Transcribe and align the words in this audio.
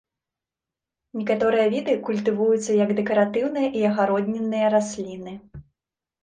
Некаторыя 1.19 1.65
віды 1.73 1.93
культывуюцца 2.07 2.71
як 2.83 2.89
дэкаратыўныя 3.01 3.69
і 3.81 3.85
агароднінныя 3.91 4.73
расліны. 4.79 5.37